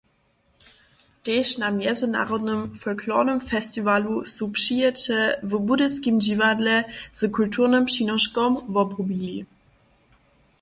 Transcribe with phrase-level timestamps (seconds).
[1.23, 5.19] Tež na mjezynarodnym folklornym festiwalu su přijeće
[5.51, 6.75] w Budyskim dźiwadle
[7.13, 9.37] z kulturnym přinoškom wobrubili.